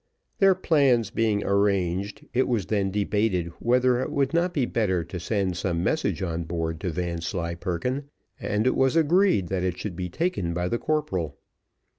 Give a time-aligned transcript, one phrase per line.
[0.39, 5.19] Their plans being arranged, it was then debated whether it would not be better to
[5.19, 8.09] send some message on board to Vanslyperken,
[8.39, 11.37] and it was agreed that it should be taken by the corporal.